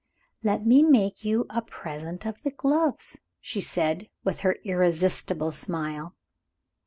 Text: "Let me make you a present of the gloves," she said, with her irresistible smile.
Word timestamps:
"Let 0.41 0.65
me 0.65 0.81
make 0.81 1.23
you 1.23 1.45
a 1.51 1.61
present 1.61 2.25
of 2.25 2.41
the 2.41 2.49
gloves," 2.49 3.19
she 3.39 3.61
said, 3.61 4.09
with 4.23 4.39
her 4.39 4.57
irresistible 4.63 5.51
smile. 5.51 6.15